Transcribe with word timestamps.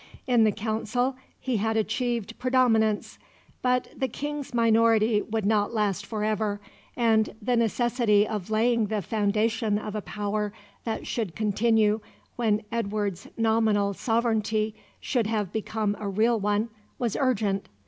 In 0.25 0.45
the 0.45 0.51
Council 0.51 1.15
he 1.39 1.57
had 1.57 1.77
achieved 1.77 2.39
predominance, 2.39 3.19
but 3.61 3.89
the 3.95 4.07
King's 4.07 4.51
minority 4.51 5.21
would 5.21 5.45
not 5.45 5.75
last 5.75 6.07
for 6.07 6.23
ever, 6.23 6.59
and 6.97 7.35
the 7.39 7.55
necessity 7.55 8.27
of 8.27 8.49
laying 8.49 8.87
the 8.87 9.03
foundation 9.03 9.77
of 9.77 9.93
a 9.93 10.01
power 10.01 10.53
that 10.85 11.05
should 11.05 11.35
continue 11.35 11.99
when 12.35 12.63
Edward's 12.71 13.27
nominal 13.37 13.93
sovereignty 13.93 14.73
should 14.99 15.27
have 15.27 15.53
become 15.53 15.95
a 15.99 16.09
real 16.09 16.39
one 16.39 16.69
was 16.97 17.15
urgent. 17.19 17.69